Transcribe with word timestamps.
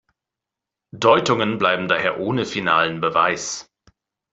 Deutungen 0.97 1.59
bleiben 1.59 1.87
daher 1.87 2.19
ohne 2.19 2.47
finalen 2.47 3.01
Beweis. 3.01 3.69